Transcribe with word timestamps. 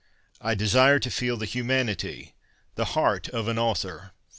I 0.41 0.55
desire 0.55 0.97
to 0.97 1.11
feel 1.11 1.37
the 1.37 1.45
humanity, 1.45 2.33
the 2.73 2.85
heart 2.97 3.29
of 3.29 3.47
an 3.47 3.59
author. 3.59 4.13